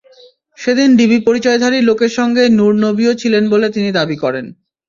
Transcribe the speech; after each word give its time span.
সেদিন 0.57 0.89
ডিবি 0.99 1.17
পরিচয়ধারী 1.27 1.79
লোকের 1.89 2.11
সঙ্গে 2.17 2.43
নূর 2.57 2.73
নবীও 2.85 3.13
ছিলেন 3.21 3.43
বলে 3.53 3.67
তিনি 3.75 3.89
দাবি 3.97 4.17
করেন। 4.23 4.45